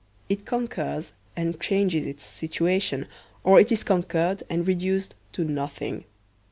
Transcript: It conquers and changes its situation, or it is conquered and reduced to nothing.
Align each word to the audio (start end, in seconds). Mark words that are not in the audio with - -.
It 0.29 0.47
conquers 0.47 1.11
and 1.35 1.59
changes 1.61 2.07
its 2.07 2.25
situation, 2.25 3.05
or 3.43 3.59
it 3.59 3.71
is 3.71 3.83
conquered 3.83 4.41
and 4.49 4.67
reduced 4.67 5.13
to 5.33 5.43
nothing. 5.45 6.05